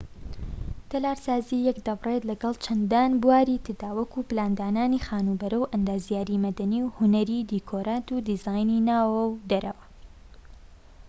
تەلارسازی 0.91 1.57
یەک 1.67 1.77
دەبڕێت 1.87 2.23
لەگەڵ 2.31 2.55
چەندان 2.65 3.11
بواری 3.21 3.61
تردا 3.65 3.89
وەکو 3.97 4.19
پلاندانانی 4.29 5.03
خانوبەرە 5.07 5.57
و 5.59 5.69
ئەندازیاریی 5.71 6.41
مەدەنی 6.45 6.79
و 6.83 6.93
هونەری 6.95 7.47
دیکۆرات 7.49 8.07
و 8.11 8.23
دیزاینی 8.27 8.85
ناوەوە 8.89 9.25
و 9.29 9.39
دەرەوە 9.49 9.85